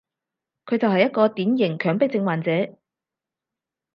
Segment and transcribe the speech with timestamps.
[0.65, 2.75] 佢就係一個典型強迫症患者